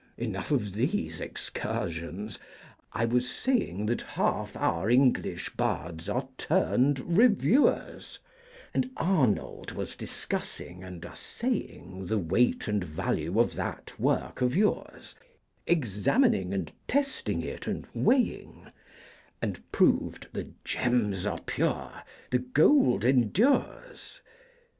Enough 0.17 0.49
of 0.49 0.73
these 0.73 1.21
excursions; 1.21 2.39
I 2.91 3.05
was 3.05 3.29
saying 3.29 3.85
That 3.85 4.01
half 4.01 4.57
our 4.57 4.89
English 4.89 5.51
Bards 5.51 6.09
are 6.09 6.27
turned 6.39 7.15
Reviewers, 7.19 8.17
And 8.73 8.89
Arnold 8.97 9.73
was 9.73 9.95
discussing 9.95 10.83
and 10.83 11.05
assaying 11.05 12.07
The 12.07 12.17
weight 12.17 12.67
and 12.67 12.83
value 12.83 13.39
of 13.39 13.53
that 13.53 13.93
work 13.99 14.41
of 14.41 14.55
yours, 14.55 15.13
Examining 15.67 16.51
and 16.51 16.71
testing 16.87 17.43
it 17.43 17.67
and 17.67 17.87
weighing, 17.93 18.71
And 19.39 19.61
proved, 19.71 20.25
the 20.33 20.49
gems 20.65 21.27
are 21.27 21.41
pure, 21.41 21.93
the 22.31 22.39
gold 22.39 23.05
endures. 23.05 24.19